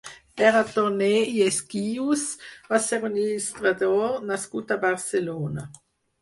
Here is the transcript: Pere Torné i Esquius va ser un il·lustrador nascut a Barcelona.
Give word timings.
Pere 0.39 0.61
Torné 0.75 1.09
i 1.33 1.43
Esquius 1.47 2.23
va 2.71 2.79
ser 2.87 2.99
un 3.11 3.19
il·lustrador 3.25 4.17
nascut 4.31 4.75
a 4.79 4.81
Barcelona. 4.87 5.69